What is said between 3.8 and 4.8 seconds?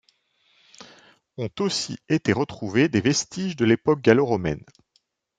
gallo-romaine.